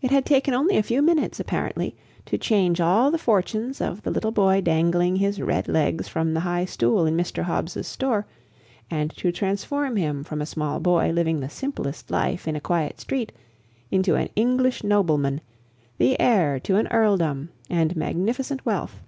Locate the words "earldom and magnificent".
16.86-18.64